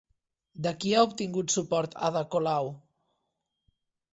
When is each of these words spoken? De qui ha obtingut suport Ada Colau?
De 0.67 0.71
qui 0.83 0.93
ha 0.99 1.03
obtingut 1.09 1.53
suport 1.57 1.93
Ada 2.09 2.25
Colau? 2.37 2.73